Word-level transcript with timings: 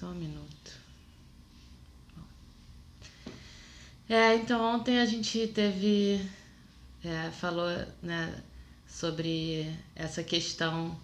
Só 0.00 0.06
um 0.06 0.14
minuto. 0.14 0.72
É, 4.08 4.34
então 4.36 4.74
ontem 4.74 4.98
a 4.98 5.04
gente 5.04 5.46
teve, 5.48 6.26
é, 7.04 7.30
falou 7.32 7.68
né, 8.02 8.42
sobre 8.88 9.70
essa 9.94 10.22
questão 10.22 10.98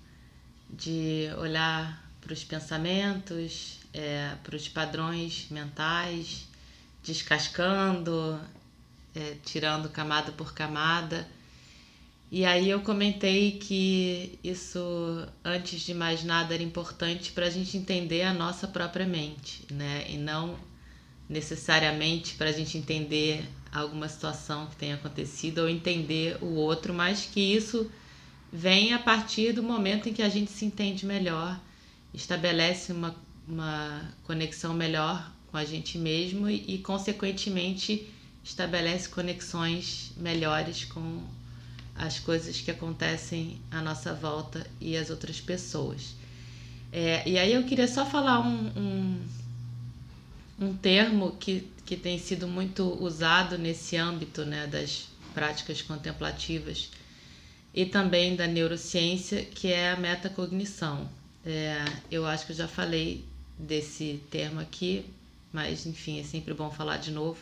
de 0.70 1.29
olhar 1.37 2.10
para 2.23 2.32
os 2.32 2.43
pensamentos, 2.43 3.80
é, 3.93 4.35
para 4.43 4.57
os 4.57 4.66
padrões 4.66 5.46
mentais, 5.51 6.48
descascando, 7.04 8.40
é, 9.15 9.37
tirando 9.45 9.90
camada 9.90 10.32
por 10.32 10.54
camada. 10.54 11.29
E 12.30 12.45
aí 12.45 12.69
eu 12.69 12.80
comentei 12.80 13.52
que 13.52 14.38
isso, 14.43 14.79
antes 15.45 15.80
de 15.82 15.95
mais 15.95 16.24
nada, 16.24 16.55
era 16.55 16.63
importante 16.63 17.30
para 17.30 17.46
a 17.46 17.51
gente 17.51 17.77
entender 17.77 18.23
a 18.23 18.35
nossa 18.35 18.66
própria 18.66 19.07
mente, 19.07 19.65
né? 19.73 20.05
E 20.09 20.16
não 20.16 20.59
necessariamente 21.29 22.35
para 22.35 22.49
a 22.49 22.52
gente 22.52 22.77
entender 22.77 23.45
alguma 23.73 24.09
situação 24.09 24.66
que 24.66 24.77
tenha 24.77 24.97
acontecido 24.97 25.59
ou 25.59 25.69
entender 25.69 26.37
o 26.43 26.54
outro, 26.54 26.93
mas 26.93 27.27
que 27.27 27.41
isso 27.41 27.91
vem 28.52 28.93
a 28.93 28.99
partir 28.99 29.52
do 29.52 29.63
momento 29.63 30.09
em 30.09 30.13
que 30.13 30.23
a 30.23 30.29
gente 30.29 30.51
se 30.51 30.65
entende 30.65 31.04
melhor, 31.07 31.60
estabelece 32.15 32.93
uma, 32.93 33.15
uma 33.47 34.02
conexão 34.24 34.73
melhor 34.74 35.32
com 35.49 35.57
a 35.57 35.65
gente 35.65 35.99
mesmo 35.99 36.49
e, 36.49 36.74
e 36.74 36.79
consequentemente, 36.79 38.09
estabelece 38.43 39.09
conexões 39.09 40.13
melhores 40.16 40.85
com 40.85 41.23
as 41.98 42.18
coisas 42.18 42.60
que 42.60 42.70
acontecem 42.70 43.58
à 43.70 43.80
nossa 43.80 44.12
volta 44.12 44.66
e 44.80 44.96
as 44.96 45.10
outras 45.10 45.40
pessoas. 45.40 46.14
É, 46.92 47.28
e 47.28 47.38
aí 47.38 47.52
eu 47.52 47.64
queria 47.64 47.88
só 47.88 48.06
falar 48.06 48.40
um, 48.40 48.68
um, 48.76 49.20
um 50.60 50.76
termo 50.76 51.32
que, 51.32 51.68
que 51.84 51.96
tem 51.96 52.18
sido 52.18 52.46
muito 52.46 52.84
usado 53.02 53.58
nesse 53.58 53.96
âmbito 53.96 54.44
né, 54.44 54.66
das 54.66 55.08
práticas 55.34 55.82
contemplativas 55.82 56.90
e 57.74 57.84
também 57.84 58.34
da 58.34 58.46
neurociência, 58.46 59.44
que 59.44 59.68
é 59.68 59.90
a 59.90 59.96
metacognição. 59.96 61.08
É, 61.44 61.84
eu 62.10 62.26
acho 62.26 62.46
que 62.46 62.52
eu 62.52 62.56
já 62.56 62.66
falei 62.66 63.24
desse 63.58 64.22
termo 64.30 64.60
aqui, 64.60 65.04
mas 65.52 65.86
enfim, 65.86 66.18
é 66.18 66.24
sempre 66.24 66.54
bom 66.54 66.70
falar 66.70 66.96
de 66.96 67.10
novo. 67.10 67.38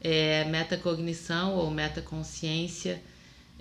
É, 0.00 0.44
metacognição 0.44 1.54
ou 1.54 1.70
metaconsciência, 1.70 3.00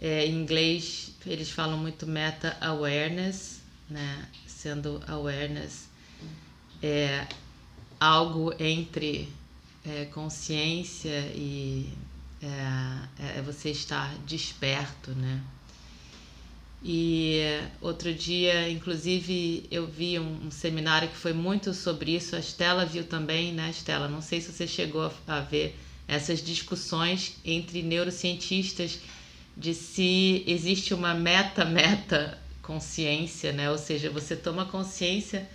é, 0.04 0.26
em 0.26 0.34
inglês 0.34 1.14
eles 1.26 1.50
falam 1.50 1.78
muito 1.78 2.06
meta-awareness, 2.06 3.62
né? 3.90 4.28
sendo 4.46 5.02
awareness 5.08 5.88
é 6.82 7.26
algo 8.00 8.54
entre 8.60 9.30
é, 9.86 10.06
consciência 10.06 11.32
e 11.34 11.90
é, 12.42 13.38
é 13.38 13.42
você 13.42 13.70
estar 13.72 14.14
desperto, 14.26 15.12
né? 15.12 15.42
E 16.84 17.40
outro 17.80 18.14
dia, 18.14 18.70
inclusive, 18.70 19.66
eu 19.72 19.88
vi 19.88 20.20
um, 20.20 20.48
um, 20.48 20.52
seminário 20.52 21.08
que 21.08 21.16
foi 21.16 21.32
muito 21.32 21.74
sobre 21.74 22.14
isso. 22.14 22.36
A 22.36 22.40
Estela 22.40 22.86
viu 22.86 23.06
também, 23.06 23.54
né, 23.54 23.70
Estela? 23.70 24.10
Não 24.10 24.22
sei 24.22 24.42
se 24.42 24.52
você 24.52 24.68
chegou 24.68 25.10
a, 25.26 25.38
a 25.38 25.40
ver 25.40 25.80
essas 26.06 26.44
discussões 26.44 27.38
entre 27.46 27.82
neurocientistas 27.82 29.00
de 29.56 29.74
se 29.74 30.44
existe 30.48 30.94
uma 30.94 31.14
meta-meta 31.14 32.38
consciência, 32.62 33.52
né? 33.52 33.70
Ou 33.70 33.78
seja, 33.78 34.10
você 34.10 34.36
toma 34.36 34.66
consciência 34.66 35.48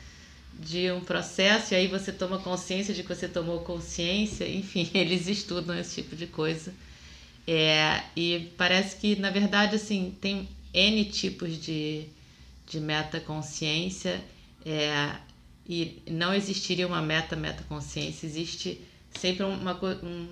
de 0.58 0.90
um 0.90 1.00
processo 1.00 1.72
e 1.72 1.76
aí 1.76 1.86
você 1.86 2.12
toma 2.12 2.38
consciência 2.38 2.92
de 2.92 3.02
que 3.02 3.08
você 3.08 3.28
tomou 3.28 3.60
consciência, 3.60 4.48
enfim, 4.48 4.90
eles 4.94 5.26
estudam 5.26 5.78
esse 5.78 6.02
tipo 6.02 6.16
de 6.16 6.26
coisa. 6.26 6.72
É, 7.46 8.02
e 8.14 8.52
parece 8.56 8.96
que, 8.96 9.16
na 9.16 9.30
verdade, 9.30 9.76
assim, 9.76 10.14
tem 10.20 10.48
N 10.74 11.04
tipos 11.06 11.56
de, 11.56 12.06
de 12.66 12.78
metaconsciência 12.78 14.22
é, 14.66 15.16
e 15.66 16.02
não 16.10 16.34
existiria 16.34 16.86
uma 16.86 17.00
meta-metaconsciência, 17.00 18.26
existe 18.26 18.80
sempre 19.18 19.44
uma, 19.44 19.72
um, 20.02 20.28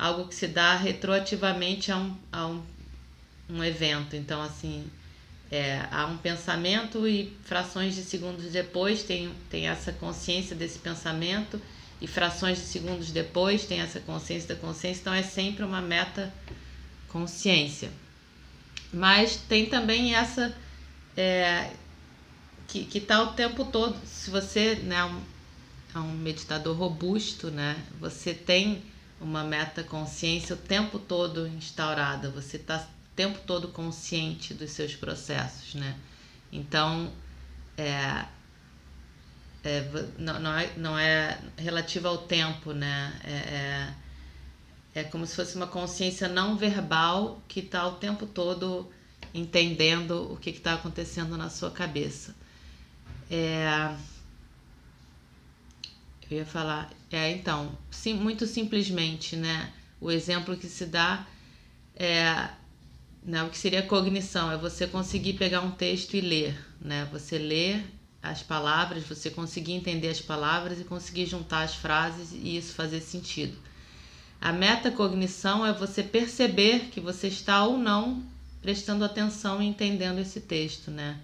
algo 0.00 0.26
que 0.26 0.34
se 0.34 0.48
dá 0.48 0.74
retroativamente 0.76 1.92
a 1.92 1.98
um, 1.98 2.16
a 2.32 2.46
um, 2.46 2.62
um 3.50 3.62
evento. 3.62 4.16
Então, 4.16 4.40
assim, 4.40 4.90
é, 5.50 5.86
há 5.90 6.06
um 6.06 6.16
pensamento 6.16 7.06
e 7.06 7.36
frações 7.44 7.94
de 7.94 8.02
segundos 8.02 8.50
depois 8.50 9.02
tem, 9.02 9.30
tem 9.50 9.68
essa 9.68 9.92
consciência 9.92 10.56
desse 10.56 10.78
pensamento 10.78 11.60
e 12.00 12.06
frações 12.06 12.56
de 12.56 12.64
segundos 12.64 13.12
depois 13.12 13.66
tem 13.66 13.82
essa 13.82 14.00
consciência 14.00 14.54
da 14.54 14.60
consciência. 14.60 15.02
Então, 15.02 15.12
é 15.12 15.22
sempre 15.22 15.66
uma 15.66 15.82
meta 15.82 16.32
consciência. 17.08 17.90
Mas 18.90 19.36
tem 19.36 19.66
também 19.66 20.14
essa 20.14 20.56
é, 21.14 21.72
que 22.66 22.88
está 22.96 23.22
o 23.22 23.34
tempo 23.34 23.66
todo. 23.66 23.98
Se 24.06 24.30
você 24.30 24.76
né, 24.76 24.96
é 24.96 25.04
um, 25.04 25.20
é 25.94 25.98
um 25.98 26.12
meditador 26.12 26.74
robusto, 26.74 27.50
né, 27.50 27.76
você 28.00 28.32
tem 28.32 28.82
uma 29.20 29.44
meta 29.44 29.84
consciência 29.84 30.54
o 30.54 30.58
tempo 30.58 30.98
todo 30.98 31.46
instaurada, 31.46 32.30
você 32.30 32.56
está 32.56 32.78
o 32.78 33.14
tempo 33.14 33.38
todo 33.46 33.68
consciente 33.68 34.54
dos 34.54 34.70
seus 34.70 34.94
processos, 34.94 35.74
né? 35.74 35.96
Então, 36.50 37.12
é, 37.76 38.24
é, 39.62 39.84
não, 40.18 40.40
não, 40.40 40.58
é, 40.58 40.72
não 40.76 40.98
é 40.98 41.38
relativa 41.56 42.08
ao 42.08 42.18
tempo, 42.18 42.72
né? 42.72 43.20
É, 43.24 43.30
é, 44.94 45.00
é 45.02 45.04
como 45.04 45.26
se 45.26 45.36
fosse 45.36 45.54
uma 45.54 45.66
consciência 45.66 46.28
não 46.28 46.56
verbal 46.56 47.42
que 47.46 47.60
está 47.60 47.86
o 47.86 47.92
tempo 47.92 48.26
todo 48.26 48.90
entendendo 49.34 50.32
o 50.32 50.36
que 50.36 50.50
está 50.50 50.74
acontecendo 50.74 51.36
na 51.36 51.50
sua 51.50 51.70
cabeça. 51.70 52.34
É, 53.30 53.94
eu 56.30 56.38
ia 56.38 56.46
falar, 56.46 56.90
é, 57.10 57.30
então, 57.32 57.76
sim, 57.90 58.14
muito 58.14 58.46
simplesmente, 58.46 59.36
né? 59.36 59.72
O 60.00 60.10
exemplo 60.10 60.56
que 60.56 60.68
se 60.68 60.86
dá 60.86 61.26
é 61.96 62.50
né, 63.22 63.42
o 63.42 63.50
que 63.50 63.58
seria 63.58 63.82
cognição, 63.82 64.50
é 64.50 64.56
você 64.56 64.86
conseguir 64.86 65.34
pegar 65.34 65.60
um 65.60 65.70
texto 65.70 66.14
e 66.14 66.20
ler, 66.20 66.56
né? 66.80 67.06
Você 67.12 67.38
ler 67.38 67.84
as 68.22 68.42
palavras, 68.42 69.04
você 69.04 69.30
conseguir 69.30 69.72
entender 69.72 70.08
as 70.08 70.20
palavras 70.20 70.80
e 70.80 70.84
conseguir 70.84 71.26
juntar 71.26 71.62
as 71.62 71.74
frases 71.74 72.32
e 72.32 72.56
isso 72.56 72.74
fazer 72.74 73.00
sentido. 73.00 73.56
A 74.40 74.52
metacognição 74.52 75.66
é 75.66 75.72
você 75.72 76.02
perceber 76.02 76.88
que 76.90 77.00
você 77.00 77.28
está 77.28 77.64
ou 77.64 77.76
não 77.76 78.22
prestando 78.62 79.04
atenção 79.04 79.62
e 79.62 79.66
entendendo 79.66 80.18
esse 80.18 80.40
texto, 80.40 80.90
né? 80.90 81.18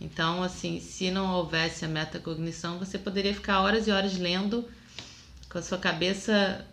Então, 0.00 0.42
assim, 0.42 0.80
se 0.80 1.10
não 1.10 1.34
houvesse 1.34 1.84
a 1.84 1.88
metacognição, 1.88 2.78
você 2.78 2.98
poderia 2.98 3.34
ficar 3.34 3.60
horas 3.60 3.86
e 3.86 3.90
horas 3.90 4.18
lendo 4.18 4.68
com 5.52 5.58
a 5.58 5.62
sua 5.62 5.76
cabeça 5.76 6.64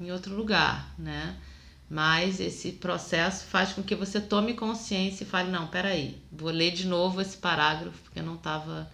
em 0.00 0.12
outro 0.12 0.36
lugar, 0.36 0.94
né? 0.96 1.36
Mas 1.90 2.38
esse 2.38 2.70
processo 2.72 3.44
faz 3.46 3.72
com 3.72 3.82
que 3.82 3.94
você 3.94 4.20
tome 4.20 4.54
consciência 4.54 5.24
e 5.24 5.26
fale: 5.26 5.50
não, 5.50 5.66
peraí, 5.66 6.16
vou 6.30 6.50
ler 6.50 6.70
de 6.70 6.86
novo 6.86 7.20
esse 7.20 7.36
parágrafo 7.36 7.98
porque 8.04 8.20
eu 8.20 8.24
não 8.24 8.36
estava 8.36 8.88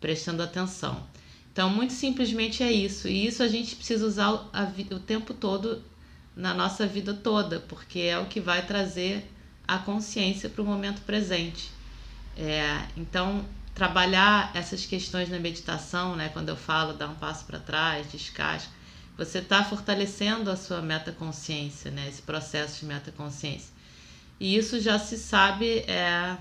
prestando 0.00 0.42
atenção. 0.42 1.06
Então, 1.52 1.68
muito 1.68 1.92
simplesmente 1.92 2.62
é 2.62 2.72
isso. 2.72 3.08
E 3.08 3.26
isso 3.26 3.42
a 3.42 3.48
gente 3.48 3.76
precisa 3.76 4.06
usar 4.06 4.30
o 4.30 4.98
tempo 5.00 5.34
todo 5.34 5.82
na 6.34 6.52
nossa 6.52 6.86
vida 6.86 7.14
toda, 7.14 7.60
porque 7.60 8.00
é 8.00 8.18
o 8.18 8.26
que 8.26 8.40
vai 8.40 8.66
trazer 8.66 9.30
a 9.66 9.78
consciência 9.78 10.48
para 10.48 10.62
o 10.62 10.66
momento 10.66 11.00
presente. 11.02 11.70
É, 12.36 12.86
então, 12.96 13.44
trabalhar 13.76 14.50
essas 14.54 14.86
questões 14.86 15.28
na 15.28 15.38
meditação, 15.38 16.16
né? 16.16 16.30
Quando 16.30 16.48
eu 16.48 16.56
falo 16.56 16.94
dar 16.94 17.08
um 17.08 17.14
passo 17.14 17.44
para 17.44 17.60
trás, 17.60 18.10
descasca, 18.10 18.72
você 19.18 19.38
está 19.38 19.62
fortalecendo 19.62 20.50
a 20.50 20.56
sua 20.56 20.80
metaconsciência, 20.80 21.90
né? 21.90 22.08
Esse 22.08 22.22
processo 22.22 22.80
de 22.80 22.86
metaconsciência. 22.86 23.68
E 24.40 24.56
isso 24.56 24.80
já 24.80 24.98
se 24.98 25.18
sabe 25.18 25.80
é 25.80 26.38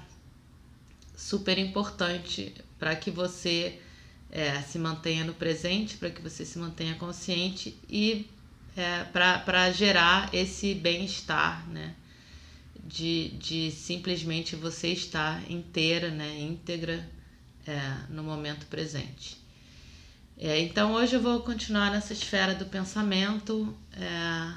super 1.13 1.57
importante 1.57 2.55
para 2.79 2.95
que 2.95 3.11
você 3.11 3.81
é, 4.31 4.61
se 4.61 4.79
mantenha 4.79 5.25
no 5.25 5.33
presente, 5.33 5.97
para 5.97 6.09
que 6.09 6.21
você 6.21 6.45
se 6.45 6.57
mantenha 6.57 6.95
consciente 6.95 7.77
e 7.89 8.29
é, 8.77 9.03
para 9.03 9.71
gerar 9.73 10.33
esse 10.33 10.73
bem-estar, 10.73 11.67
né? 11.67 11.93
De, 12.81 13.29
de 13.31 13.71
simplesmente 13.71 14.55
você 14.55 14.89
estar 14.89 15.51
inteira, 15.51 16.09
né? 16.09 16.39
íntegra 16.39 17.13
é, 17.65 17.79
no 18.09 18.23
momento 18.23 18.65
presente. 18.67 19.37
É, 20.37 20.59
então 20.59 20.93
hoje 20.93 21.15
eu 21.15 21.21
vou 21.21 21.41
continuar 21.41 21.91
nessa 21.91 22.13
esfera 22.13 22.53
do 22.53 22.65
pensamento. 22.65 23.75
É, 23.93 24.53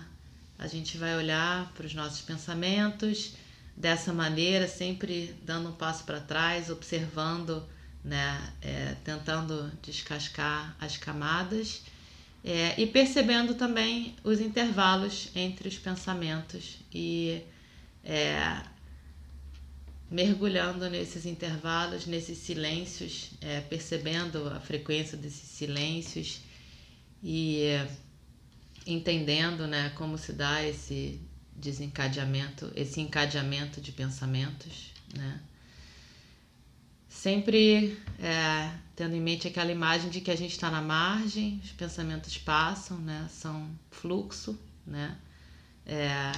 a 0.59 0.67
gente 0.67 0.99
vai 0.99 1.17
olhar 1.17 1.73
para 1.73 1.87
os 1.87 1.95
nossos 1.95 2.21
pensamentos 2.21 3.35
dessa 3.77 4.13
maneira, 4.13 4.67
sempre 4.67 5.37
dando 5.45 5.69
um 5.69 5.73
passo 5.73 6.03
para 6.05 6.21
trás, 6.21 6.69
observando, 6.69 7.65
né, 8.05 8.53
é, 8.61 8.97
tentando 9.05 9.71
descascar 9.83 10.77
as 10.81 10.97
camadas 10.97 11.83
é, 12.45 12.81
e 12.81 12.87
percebendo 12.87 13.55
também 13.55 14.17
os 14.25 14.41
intervalos 14.41 15.29
entre 15.35 15.69
os 15.69 15.79
pensamentos 15.79 16.79
e 16.93 17.43
é, 18.05 18.63
mergulhando 20.11 20.89
nesses 20.89 21.27
intervalos, 21.27 22.07
nesses 22.07 22.39
silêncios, 22.39 23.31
é, 23.41 23.61
percebendo 23.61 24.49
a 24.49 24.61
frequência 24.61 25.19
desses 25.19 25.49
silêncios 25.49 26.41
e 27.23 27.63
é, 27.63 27.89
entendendo 28.87 29.67
né, 29.67 29.91
como 29.91 30.17
se 30.17 30.33
dá 30.33 30.65
esse 30.65 31.21
desencadeamento, 31.55 32.73
esse 32.75 33.01
encadeamento 33.01 33.81
de 33.81 33.93
pensamentos, 33.93 34.93
né? 35.15 35.41
Sempre 37.09 37.99
é, 38.21 38.73
tendo 38.95 39.17
em 39.17 39.21
mente 39.21 39.49
aquela 39.49 39.73
imagem 39.73 40.09
de 40.09 40.21
que 40.21 40.31
a 40.31 40.37
gente 40.37 40.53
está 40.53 40.71
na 40.71 40.81
margem, 40.81 41.61
os 41.65 41.73
pensamentos 41.73 42.39
passam, 42.39 42.97
né? 42.99 43.27
São 43.29 43.69
fluxo, 43.91 44.59
né? 44.87 45.19
É, 45.85 46.31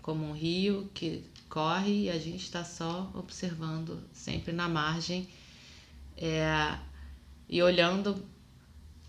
como 0.00 0.24
um 0.24 0.32
rio 0.32 0.88
que 0.94 1.24
corre 1.48 2.04
e 2.04 2.10
a 2.10 2.18
gente 2.18 2.44
está 2.44 2.64
só 2.64 3.10
observando, 3.14 4.02
sempre 4.12 4.52
na 4.52 4.68
margem 4.68 5.28
é, 6.16 6.78
e 7.48 7.62
olhando 7.62 8.24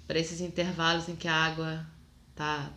para 0.08 0.20
esses 0.20 0.42
intervalos 0.42 1.10
em 1.10 1.16
que 1.16 1.28
a 1.28 1.36
água 1.36 1.86
está 2.32 2.72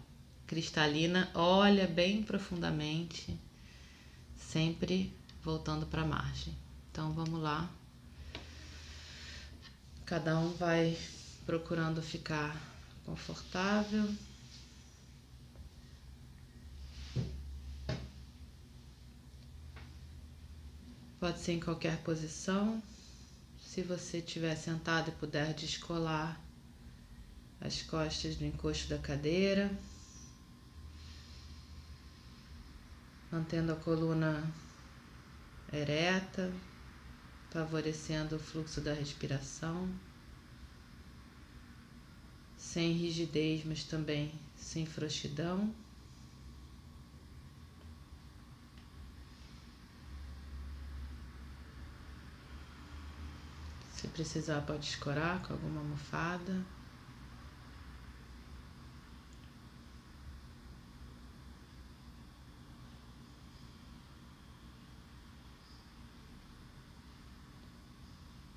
cristalina, 0.47 1.31
olha 1.35 1.87
bem 1.87 2.23
profundamente, 2.23 3.39
sempre 4.37 5.13
voltando 5.43 5.87
para 5.87 6.03
a 6.03 6.07
margem. 6.07 6.55
Então 6.91 7.13
vamos 7.13 7.41
lá. 7.41 7.71
Cada 10.05 10.39
um 10.39 10.53
vai 10.55 10.97
procurando 11.47 12.03
ficar 12.03 12.55
confortável. 13.07 14.07
Pode 21.23 21.39
ser 21.39 21.53
em 21.53 21.61
qualquer 21.61 21.99
posição. 21.99 22.83
Se 23.57 23.81
você 23.81 24.19
estiver 24.19 24.57
sentado 24.57 25.11
e 25.11 25.13
puder 25.13 25.55
descolar 25.55 26.37
as 27.61 27.81
costas 27.81 28.35
do 28.35 28.45
encosto 28.45 28.89
da 28.89 28.99
cadeira, 28.99 29.71
mantendo 33.31 33.71
a 33.71 33.77
coluna 33.77 34.53
ereta, 35.73 36.53
favorecendo 37.51 38.35
o 38.35 38.41
fluxo 38.41 38.81
da 38.81 38.93
respiração, 38.93 39.89
sem 42.57 42.95
rigidez, 42.95 43.65
mas 43.65 43.85
também 43.85 44.33
sem 44.57 44.85
frouxidão. 44.85 45.73
Se 54.03 54.09
precisar, 54.09 54.63
pode 54.63 54.85
escorar 54.85 55.41
com 55.47 55.53
alguma 55.53 55.81
almofada. 55.81 56.67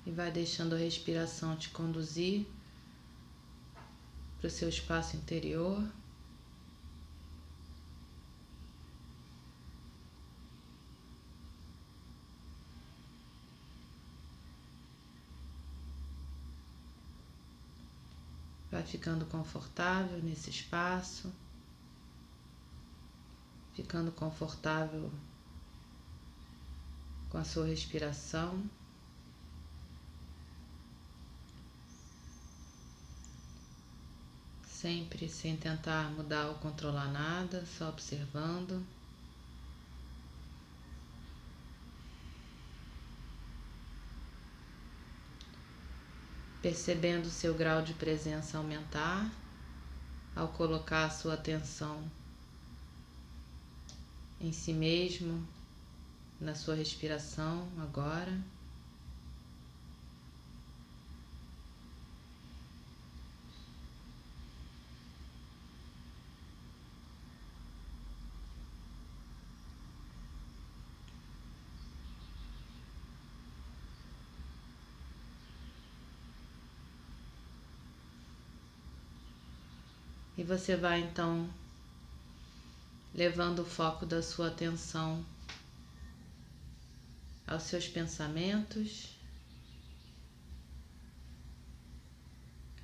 E 0.04 0.10
vai 0.10 0.32
deixando 0.32 0.74
a 0.74 0.78
respiração 0.78 1.56
te 1.56 1.68
conduzir 1.68 2.44
para 4.40 4.48
o 4.48 4.50
seu 4.50 4.68
espaço 4.68 5.16
interior. 5.16 5.80
Ficando 18.86 19.26
confortável 19.26 20.22
nesse 20.22 20.48
espaço, 20.50 21.32
ficando 23.74 24.10
confortável 24.12 25.12
com 27.28 27.38
a 27.38 27.44
sua 27.44 27.66
respiração. 27.66 28.62
Sempre 34.64 35.28
sem 35.28 35.56
tentar 35.56 36.10
mudar 36.12 36.46
ou 36.48 36.54
controlar 36.54 37.10
nada, 37.10 37.66
só 37.66 37.88
observando. 37.88 38.95
Percebendo 46.66 47.30
seu 47.30 47.54
grau 47.54 47.80
de 47.80 47.94
presença 47.94 48.58
aumentar 48.58 49.30
ao 50.34 50.48
colocar 50.48 51.04
a 51.04 51.10
sua 51.10 51.34
atenção 51.34 52.02
em 54.40 54.52
si 54.52 54.72
mesmo, 54.72 55.46
na 56.40 56.56
sua 56.56 56.74
respiração 56.74 57.68
agora. 57.78 58.36
Você 80.46 80.76
vai 80.76 81.00
então 81.00 81.50
levando 83.12 83.62
o 83.62 83.64
foco 83.64 84.06
da 84.06 84.22
sua 84.22 84.46
atenção 84.46 85.26
aos 87.44 87.64
seus 87.64 87.88
pensamentos, 87.88 89.08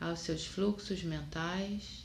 aos 0.00 0.18
seus 0.18 0.44
fluxos 0.44 1.04
mentais. 1.04 2.04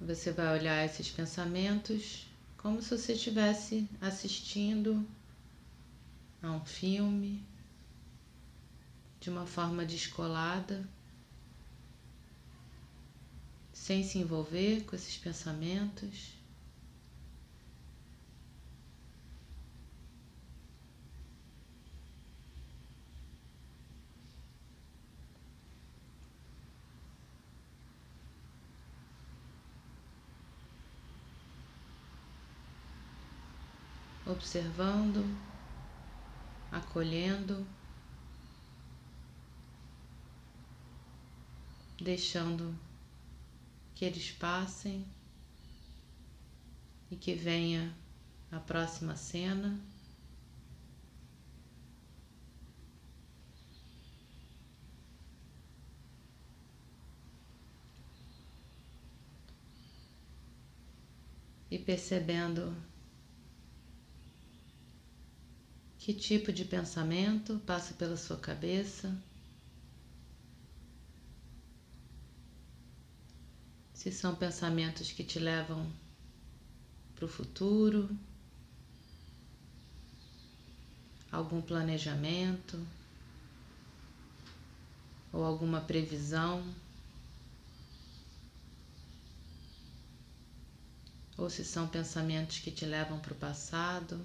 Você 0.00 0.32
vai 0.32 0.58
olhar 0.58 0.86
esses 0.86 1.10
pensamentos 1.10 2.26
como 2.56 2.80
se 2.80 2.96
você 2.96 3.12
estivesse 3.12 3.86
assistindo 4.00 5.06
a 6.48 6.52
um 6.52 6.64
filme 6.64 7.44
de 9.20 9.30
uma 9.30 9.46
forma 9.46 9.84
descolada, 9.84 10.88
sem 13.72 14.02
se 14.02 14.18
envolver 14.18 14.84
com 14.84 14.94
esses 14.94 15.16
pensamentos. 15.16 16.36
observando 34.26 35.45
acolhendo, 36.76 37.66
deixando 41.98 42.78
que 43.94 44.04
eles 44.04 44.30
passem 44.30 45.06
e 47.10 47.16
que 47.16 47.34
venha 47.34 47.96
a 48.52 48.60
próxima 48.60 49.16
cena. 49.16 49.80
E 61.70 61.78
percebendo 61.78 62.76
que 66.06 66.14
tipo 66.14 66.52
de 66.52 66.64
pensamento 66.64 67.60
passa 67.66 67.92
pela 67.92 68.16
sua 68.16 68.36
cabeça. 68.36 69.12
Se 73.92 74.12
são 74.12 74.36
pensamentos 74.36 75.10
que 75.10 75.24
te 75.24 75.40
levam 75.40 75.92
para 77.16 77.24
o 77.24 77.28
futuro, 77.28 78.08
algum 81.32 81.60
planejamento? 81.60 82.78
Ou 85.32 85.44
alguma 85.44 85.80
previsão, 85.80 86.72
ou 91.36 91.50
se 91.50 91.64
são 91.64 91.88
pensamentos 91.88 92.60
que 92.60 92.70
te 92.70 92.86
levam 92.86 93.18
para 93.18 93.32
o 93.32 93.36
passado, 93.36 94.24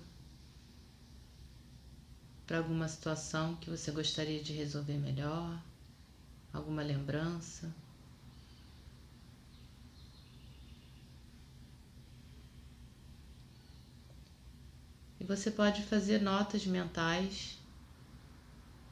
para 2.51 2.57
alguma 2.57 2.85
situação 2.85 3.55
que 3.55 3.69
você 3.69 3.91
gostaria 3.91 4.43
de 4.43 4.51
resolver 4.51 4.97
melhor, 4.97 5.57
alguma 6.51 6.83
lembrança. 6.83 7.73
E 15.17 15.23
você 15.23 15.49
pode 15.49 15.81
fazer 15.83 16.21
notas 16.21 16.65
mentais 16.65 17.57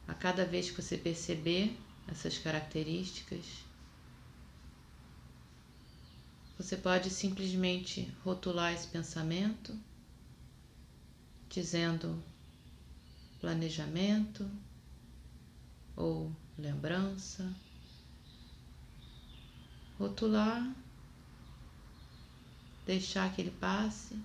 a 0.08 0.14
cada 0.14 0.46
vez 0.46 0.72
que 0.72 0.82
você 0.82 0.98
perceber 0.98 1.78
essas 2.08 2.38
características. 2.38 3.46
Você 6.58 6.78
pode 6.78 7.10
simplesmente 7.10 8.10
rotular 8.24 8.72
esse 8.72 8.88
pensamento, 8.88 9.78
dizendo 11.50 12.24
planejamento 13.40 14.50
ou 15.96 16.32
lembrança. 16.58 17.54
Rotular, 19.98 20.74
deixar 22.86 23.34
que 23.34 23.42
ele 23.42 23.52
passe. 23.52 24.18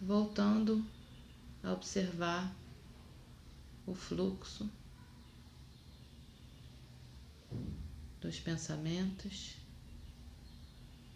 voltando 0.00 0.84
a 1.62 1.72
observar 1.72 2.54
o 3.86 3.94
fluxo 3.94 4.70
dos 8.20 8.38
pensamentos, 8.38 9.56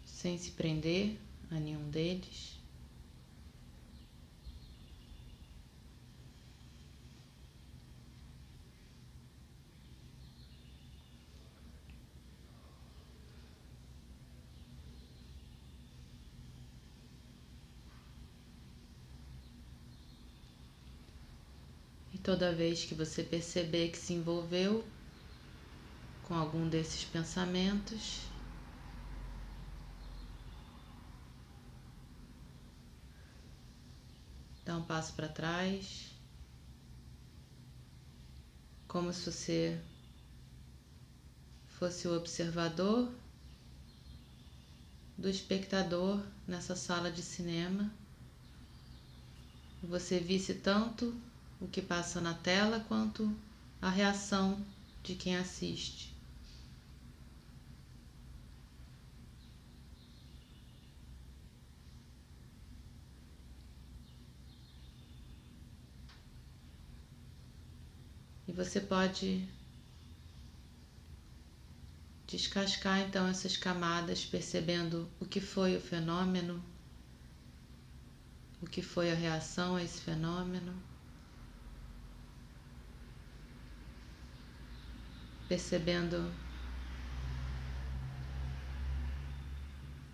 sem 0.05 0.37
se 0.37 0.51
prender 0.51 1.19
a 1.51 1.55
nenhum 1.55 1.89
deles. 1.89 2.59
Toda 22.23 22.55
vez 22.55 22.85
que 22.85 22.95
você 22.95 23.21
perceber 23.21 23.89
que 23.89 23.97
se 23.97 24.13
envolveu 24.13 24.87
com 26.23 26.33
algum 26.33 26.69
desses 26.69 27.03
pensamentos, 27.03 28.21
dá 34.63 34.77
um 34.77 34.83
passo 34.83 35.11
para 35.15 35.27
trás, 35.27 36.13
como 38.87 39.11
se 39.11 39.29
você 39.29 39.81
fosse 41.67 42.07
o 42.07 42.15
observador 42.15 43.11
do 45.17 45.27
espectador 45.27 46.23
nessa 46.47 46.73
sala 46.73 47.11
de 47.11 47.21
cinema. 47.21 47.91
Você 49.83 50.19
visse 50.19 50.53
tanto 50.53 51.13
o 51.63 51.67
que 51.69 51.81
passa 51.81 52.19
na 52.19 52.33
tela 52.33 52.81
quanto 52.89 53.33
a 53.81 53.89
reação 53.89 54.61
de 55.01 55.15
quem 55.15 55.37
assiste. 55.37 56.13
E 68.45 68.51
você 68.51 68.81
pode 68.81 69.47
descascar 72.27 72.99
então 72.99 73.25
essas 73.25 73.55
camadas, 73.55 74.25
percebendo 74.25 75.09
o 75.17 75.25
que 75.25 75.39
foi 75.39 75.77
o 75.77 75.81
fenômeno, 75.81 76.61
o 78.61 78.65
que 78.65 78.81
foi 78.81 79.11
a 79.11 79.15
reação 79.15 79.77
a 79.77 79.83
esse 79.83 80.01
fenômeno. 80.01 80.92
Percebendo 85.47 86.31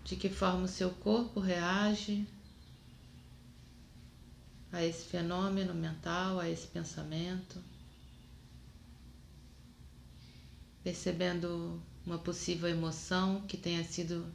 de 0.03 0.15
que 0.15 0.29
forma 0.29 0.63
o 0.63 0.67
seu 0.67 0.89
corpo 0.89 1.39
reage 1.39 2.27
a 4.71 4.83
esse 4.83 5.05
fenômeno 5.05 5.73
mental, 5.73 6.39
a 6.39 6.49
esse 6.49 6.67
pensamento, 6.67 7.61
percebendo 10.83 11.81
uma 12.05 12.17
possível 12.17 12.69
emoção 12.69 13.41
que 13.41 13.57
tenha 13.57 13.83
sido 13.83 14.25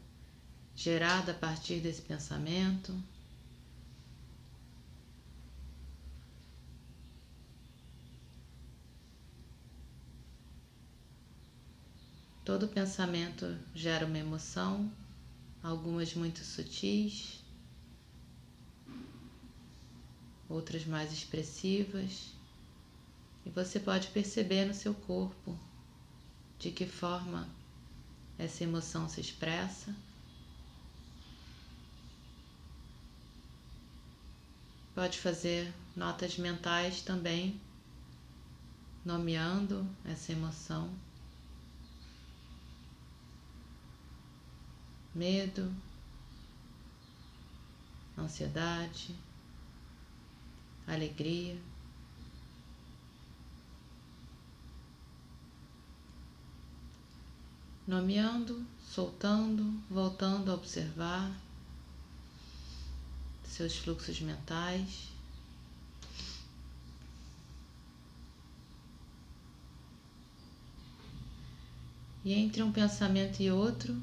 gerada 0.77 1.33
a 1.33 1.35
partir 1.35 1.81
desse 1.81 2.03
pensamento. 2.03 2.93
Todo 12.45 12.69
pensamento 12.69 13.57
gera 13.75 14.05
uma 14.05 14.19
emoção, 14.19 14.93
algumas 15.63 16.13
muito 16.15 16.45
sutis, 16.45 17.43
outras 20.47 20.85
mais 20.85 21.11
expressivas, 21.11 22.35
e 23.47 23.51
você 23.51 23.81
pode 23.81 24.09
perceber 24.09 24.67
no 24.67 24.75
seu 24.75 24.95
corpo 24.95 25.59
de 26.59 26.71
que 26.71 26.87
forma 26.87 27.49
essa 28.39 28.63
emoção 28.63 29.09
se 29.09 29.23
expressa. 29.23 29.95
Pode 34.95 35.19
fazer 35.19 35.73
notas 35.97 36.37
mentais 36.37 37.01
também, 37.01 37.59
nomeando 39.03 39.89
essa 40.05 40.31
emoção. 40.31 40.91
Medo, 45.15 45.73
ansiedade, 48.19 49.15
alegria. 50.87 51.57
Nomeando, 57.87 58.67
soltando, 58.83 59.63
voltando 59.91 60.51
a 60.51 60.55
observar 60.55 61.31
seus 63.47 63.77
fluxos 63.77 64.21
mentais. 64.21 65.13
E 72.25 72.33
entre 72.33 72.63
um 72.63 72.73
pensamento 72.73 73.41
e 73.41 73.51
outro, 73.51 74.03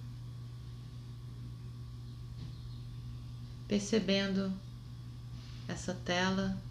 percebendo 3.72 4.52
essa 5.66 5.94
tela 5.94 6.62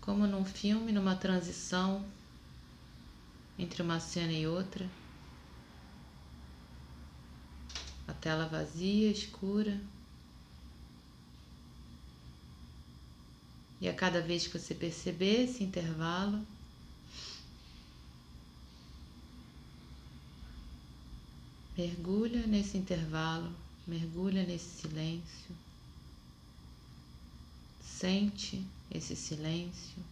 como 0.00 0.26
num 0.26 0.42
filme, 0.42 0.90
numa 0.90 1.14
transição 1.14 2.02
entre 3.58 3.82
uma 3.82 4.00
cena 4.00 4.32
e 4.32 4.46
outra. 4.46 4.88
A 8.08 8.14
tela 8.14 8.46
vazia, 8.46 9.10
escura. 9.10 9.78
E 13.82 13.86
a 13.86 13.92
cada 13.92 14.22
vez 14.22 14.46
que 14.46 14.58
você 14.58 14.74
perceber 14.74 15.44
esse 15.44 15.62
intervalo, 15.62 16.46
mergulha 21.76 22.46
nesse 22.46 22.76
intervalo, 22.78 23.52
mergulha 23.86 24.44
nesse 24.44 24.82
silêncio. 24.82 25.54
Sente 27.82 28.64
esse 28.90 29.16
silêncio. 29.16 30.02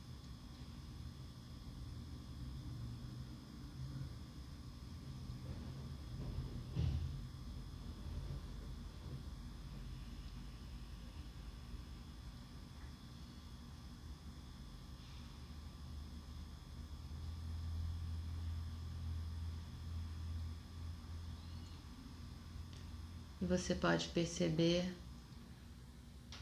Você 23.52 23.74
pode 23.74 24.08
perceber 24.08 24.90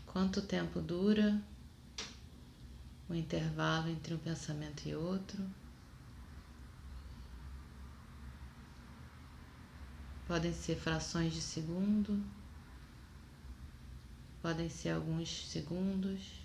quanto 0.07 0.41
tempo 0.41 0.81
dura 0.81 1.43
o 3.09 3.15
intervalo 3.17 3.89
entre 3.89 4.15
um 4.15 4.19
pensamento 4.19 4.89
e 4.89 4.95
outro. 4.95 5.45
Podem 10.29 10.55
ser 10.55 10.77
frações 10.77 11.35
de 11.35 11.41
segundo, 11.41 12.25
podem 14.41 14.71
ser 14.71 14.91
alguns 14.91 15.49
segundos. 15.49 16.40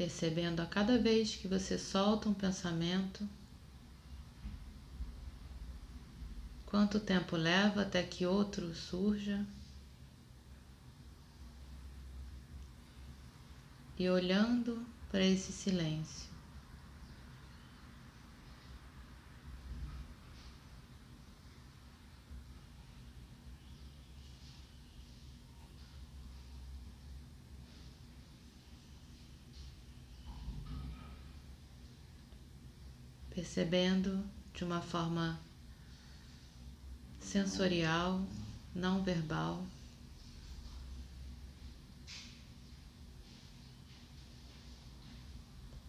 Percebendo 0.00 0.62
a 0.62 0.66
cada 0.66 0.96
vez 0.96 1.36
que 1.36 1.46
você 1.46 1.76
solta 1.76 2.26
um 2.26 2.32
pensamento, 2.32 3.28
Quanto 6.64 6.98
tempo 6.98 7.36
leva 7.36 7.82
até 7.82 8.02
que 8.02 8.24
outro 8.24 8.74
surja? 8.74 9.44
E 13.98 14.08
olhando 14.08 14.86
para 15.10 15.22
esse 15.22 15.52
silêncio. 15.52 16.29
Percebendo 33.40 34.22
de 34.52 34.64
uma 34.64 34.82
forma 34.82 35.40
sensorial, 37.22 38.22
não 38.74 39.02
verbal. 39.02 39.66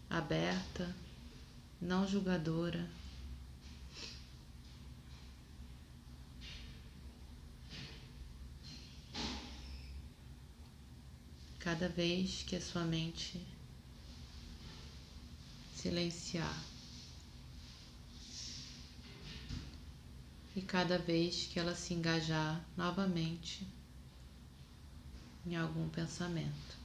Aberta, 0.08 0.96
não 1.78 2.08
julgadora. 2.08 2.88
Cada 11.58 11.86
vez 11.90 12.44
que 12.44 12.56
a 12.56 12.60
sua 12.62 12.84
mente 12.84 13.46
silenciar. 15.76 16.71
E 20.54 20.62
cada 20.62 20.98
vez 20.98 21.48
que 21.50 21.58
ela 21.58 21.74
se 21.74 21.94
engajar 21.94 22.64
novamente 22.76 23.66
em 25.46 25.56
algum 25.56 25.88
pensamento. 25.88 26.81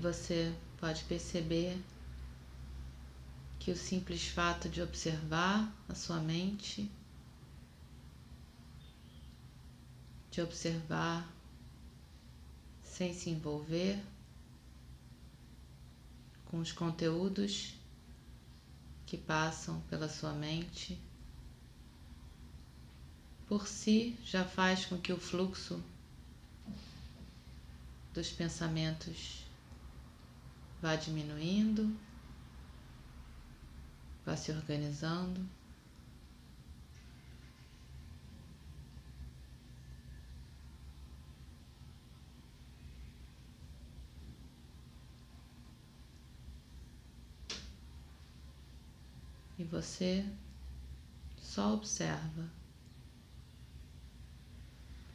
Você 0.00 0.54
pode 0.78 1.04
perceber 1.04 1.78
que 3.58 3.70
o 3.70 3.76
simples 3.76 4.26
fato 4.26 4.66
de 4.66 4.80
observar 4.80 5.70
a 5.86 5.94
sua 5.94 6.18
mente, 6.18 6.90
de 10.30 10.40
observar 10.40 11.30
sem 12.82 13.12
se 13.12 13.28
envolver 13.28 14.02
com 16.46 16.58
os 16.58 16.72
conteúdos 16.72 17.74
que 19.06 19.18
passam 19.18 19.82
pela 19.82 20.08
sua 20.08 20.32
mente, 20.32 20.98
por 23.46 23.66
si 23.66 24.16
já 24.24 24.44
faz 24.44 24.86
com 24.86 24.96
que 24.96 25.12
o 25.12 25.18
fluxo 25.18 25.82
dos 28.14 28.30
pensamentos 28.30 29.49
vá 30.80 30.96
diminuindo, 30.96 31.94
vá 34.24 34.36
se 34.36 34.50
organizando. 34.50 35.44
E 49.58 49.64
você 49.64 50.24
só 51.36 51.74
observa. 51.74 52.48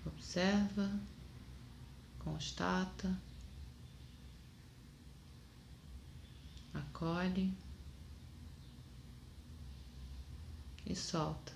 Observa, 0.06 0.88
constata. 2.20 3.18
Acolhe 6.76 7.54
e 10.86 10.96
solta. 10.96 11.55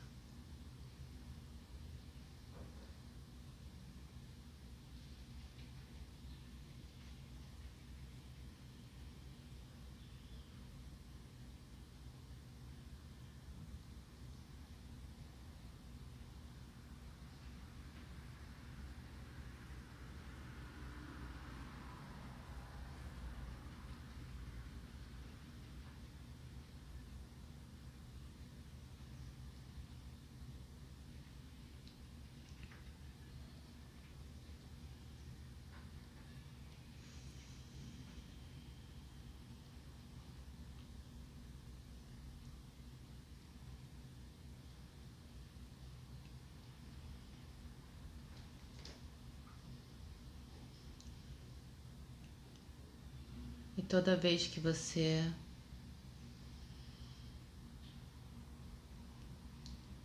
Toda 53.90 54.16
vez 54.16 54.46
que 54.46 54.60
você 54.60 55.34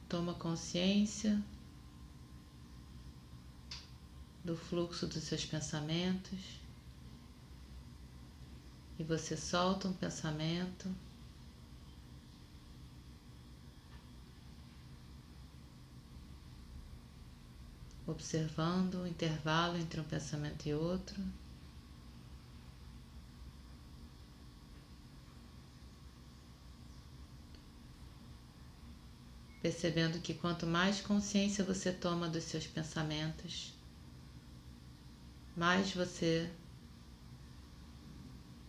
toma 0.09 0.33
consciência 0.33 1.39
do 4.43 4.57
fluxo 4.57 5.07
dos 5.07 5.23
seus 5.25 5.45
pensamentos 5.45 6.59
e 8.99 9.05
você 9.05 9.37
solta 9.37 9.87
um 9.87 9.93
pensamento. 9.93 10.89
Observando 18.07 18.95
o 19.03 19.07
intervalo 19.07 19.77
entre 19.77 20.01
um 20.01 20.05
pensamento 20.05 20.67
e 20.67 20.73
outro. 20.73 21.23
Percebendo 29.65 30.21
que 30.21 30.35
quanto 30.35 30.67
mais 30.67 31.01
consciência 31.01 31.65
você 31.65 31.91
toma 31.91 32.29
dos 32.29 32.45
seus 32.45 32.67
pensamentos, 32.67 33.73
mais 35.57 35.91
você 35.91 36.53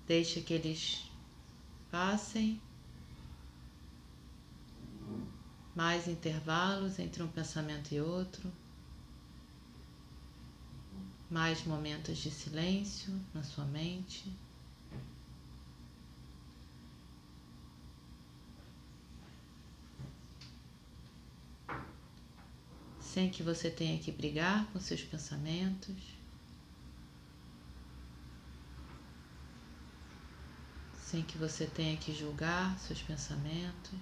deixa 0.07 0.39
que 0.39 0.53
eles 0.53 1.11
passem, 1.91 2.61
mais 5.75 6.07
intervalos 6.07 6.97
entre 6.97 7.21
um 7.21 7.27
pensamento 7.27 7.93
e 7.93 7.99
outro, 7.99 8.49
mais 11.29 11.65
momentos 11.65 12.19
de 12.19 12.31
silêncio 12.31 13.13
na 13.33 13.43
sua 13.43 13.65
mente. 13.65 14.33
Sem 23.15 23.29
que 23.29 23.41
você 23.41 23.69
tenha 23.69 23.97
que 23.97 24.11
brigar 24.11 24.69
com 24.73 24.79
seus 24.81 25.01
pensamentos. 25.01 25.95
sem 30.97 31.23
que 31.23 31.37
você 31.37 31.65
tenha 31.65 31.95
que 31.95 32.13
julgar 32.13 32.77
seus 32.77 33.01
pensamentos. 33.01 33.99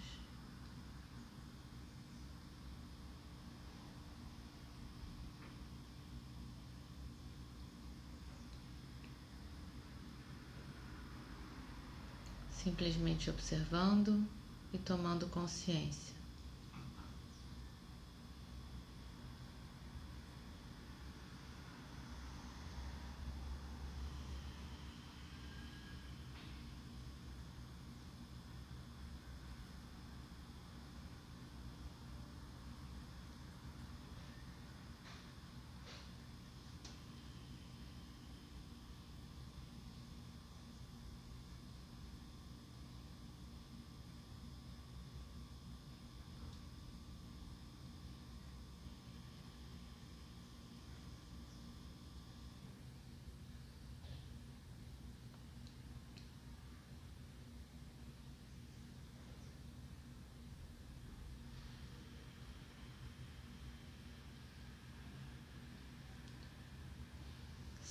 Simplesmente 12.49 13.29
observando 13.29 14.27
e 14.73 14.79
tomando 14.79 15.27
consciência. 15.27 16.12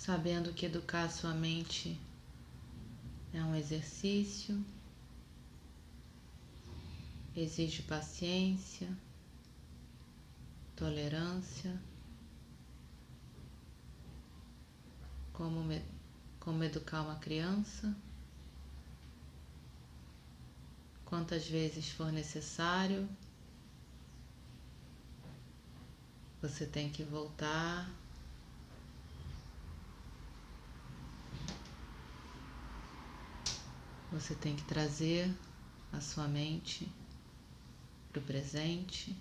Sabendo 0.05 0.53
que 0.53 0.67
educar 0.67 1.09
sua 1.09 1.33
mente 1.33 1.97
é 3.33 3.41
um 3.45 3.55
exercício, 3.55 4.61
exige 7.37 7.85
paciência, 7.85 8.91
tolerância, 10.75 11.81
como, 15.33 15.63
como 16.41 16.65
educar 16.65 17.03
uma 17.03 17.21
criança, 17.21 17.97
quantas 21.05 21.47
vezes 21.47 21.89
for 21.91 22.11
necessário. 22.11 23.09
Você 26.41 26.67
tem 26.67 26.91
que 26.91 27.05
voltar 27.05 28.02
Você 34.13 34.35
tem 34.35 34.55
que 34.55 34.63
trazer 34.65 35.35
a 35.91 35.99
sua 35.99 36.29
mente 36.29 36.87
para 38.13 38.21
o 38.21 38.23
presente. 38.23 39.17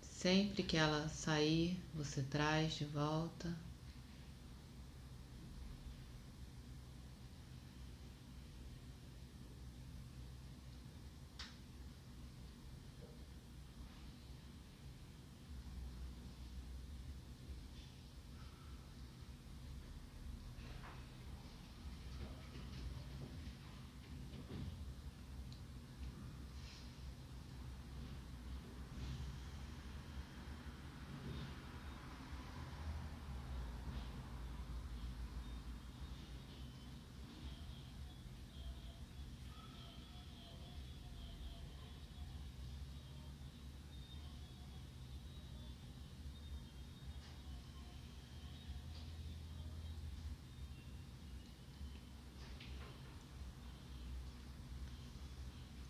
Sempre 0.00 0.62
que 0.62 0.76
ela 0.76 1.08
sair, 1.08 1.76
você 1.92 2.22
traz 2.22 2.74
de 2.74 2.84
volta. 2.84 3.52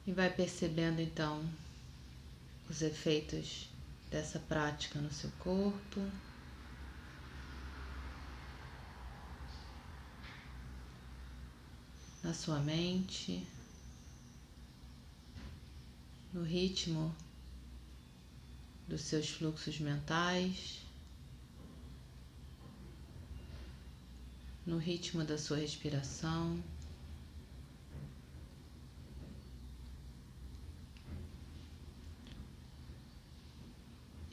E 0.09 0.13
vai 0.15 0.33
percebendo 0.33 1.03
então 1.03 1.47
os 2.67 2.81
efeitos 2.81 3.69
dessa 4.11 4.39
prática 4.39 4.99
no 4.99 5.13
seu 5.13 5.31
corpo. 5.33 6.01
Na 12.23 12.33
sua 12.33 12.59
mente, 12.59 13.47
no 16.33 16.43
ritmo 16.43 17.15
dos 18.89 19.03
seus 19.03 19.29
fluxos 19.29 19.79
mentais, 19.79 20.87
no 24.65 24.79
ritmo 24.79 25.23
da 25.23 25.37
sua 25.37 25.59
respiração. 25.59 26.65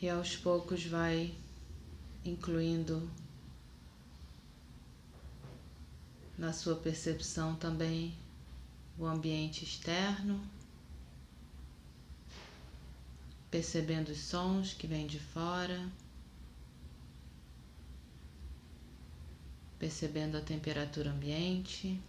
E 0.05 0.09
aos 0.09 0.37
poucos 0.37 0.85
vai 0.85 1.33
incluindo 2.23 3.09
na 6.37 6.53
sua 6.53 6.75
percepção 6.75 7.55
também 7.55 8.15
o 8.99 9.05
ambiente 9.07 9.63
externo, 9.63 10.39
percebendo 13.49 14.09
os 14.09 14.19
sons 14.19 14.75
que 14.75 14.85
vêm 14.85 15.07
de 15.07 15.19
fora. 15.19 15.89
percebendo 19.77 20.37
a 20.37 20.41
temperatura 20.41 21.11
ambiente, 21.11 21.99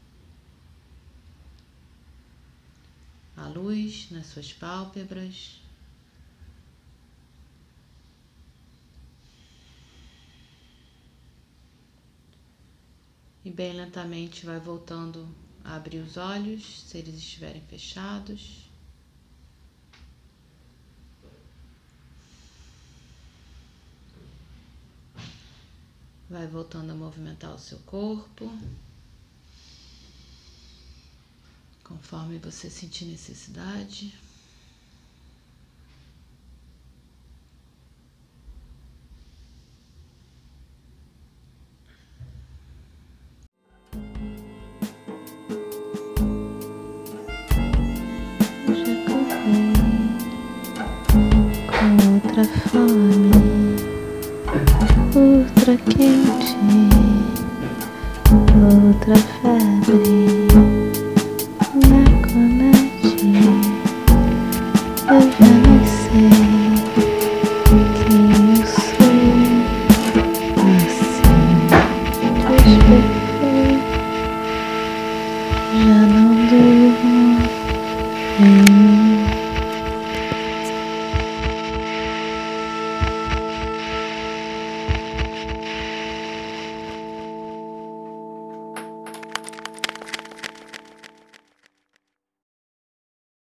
a 3.37 3.49
luz 3.49 4.09
nas 4.11 4.27
suas 4.27 4.53
pálpebras. 4.53 5.65
E 13.47 13.51
bem 13.53 13.75
lentamente 13.75 14.45
vai 14.45 14.59
voltando 14.59 15.33
a 15.63 15.77
abrir 15.77 15.99
os 16.01 16.17
olhos, 16.17 16.83
se 16.83 16.99
eles 16.99 17.15
estiverem 17.15 17.63
fechados. 17.63 18.69
Vai 26.29 26.49
voltando 26.49 26.91
a 26.91 26.95
movimentar 26.97 27.55
o 27.55 27.59
seu 27.61 27.79
corpo. 27.87 28.51
Conforme 31.85 32.39
você 32.39 32.69
sentir 32.69 33.05
necessidade. 33.05 34.13